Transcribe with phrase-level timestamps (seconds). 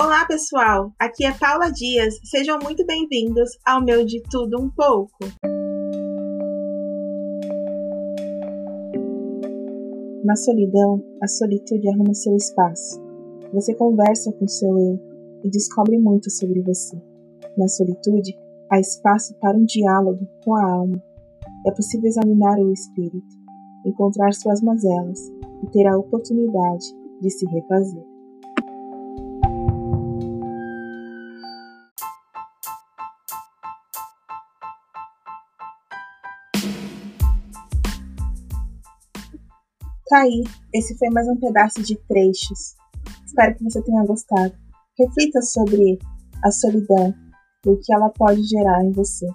[0.00, 0.92] Olá, pessoal!
[0.96, 2.14] Aqui é Paula Dias.
[2.22, 5.18] Sejam muito bem-vindos ao meu De Tudo Um Pouco.
[10.24, 13.02] Na solidão, a solitude arruma seu espaço.
[13.52, 15.00] Você conversa com seu eu
[15.42, 16.96] e descobre muito sobre você.
[17.56, 18.38] Na solitude,
[18.70, 21.02] há espaço para um diálogo com a alma.
[21.66, 23.36] É possível examinar o espírito,
[23.84, 25.18] encontrar suas mazelas
[25.64, 26.86] e ter a oportunidade
[27.20, 28.17] de se refazer.
[40.08, 42.74] Tá aí, esse foi mais um pedaço de trechos.
[43.26, 44.54] Espero que você tenha gostado.
[44.98, 45.98] Reflita sobre
[46.42, 47.14] a solidão
[47.66, 49.28] e o que ela pode gerar em você.